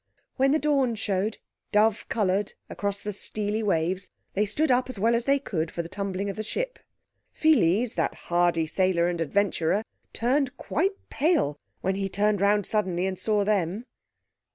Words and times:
When 0.35 0.49
the 0.49 0.57
dawn 0.57 0.95
showed, 0.95 1.37
dove 1.71 2.09
coloured, 2.09 2.53
across 2.71 3.03
the 3.03 3.13
steely 3.13 3.61
waves, 3.61 4.09
they 4.33 4.47
stood 4.47 4.71
up 4.71 4.89
as 4.89 4.97
well 4.97 5.13
as 5.13 5.25
they 5.25 5.37
could 5.37 5.69
for 5.69 5.83
the 5.83 5.87
tumbling 5.89 6.27
of 6.27 6.37
the 6.37 6.43
ship. 6.43 6.79
Pheles, 7.31 7.93
that 7.93 8.15
hardy 8.15 8.65
sailor 8.65 9.07
and 9.07 9.21
adventurer, 9.21 9.83
turned 10.11 10.57
quite 10.57 11.07
pale 11.11 11.59
when 11.81 11.93
he 11.93 12.09
turned 12.09 12.41
round 12.41 12.65
suddenly 12.65 13.05
and 13.05 13.19
saw 13.19 13.43
them. 13.43 13.85